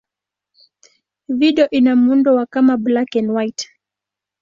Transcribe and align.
Video 1.27 1.69
ina 1.69 1.95
muundo 1.95 2.35
wa 2.35 2.45
kama 2.45 2.77
black-and-white. 2.77 3.67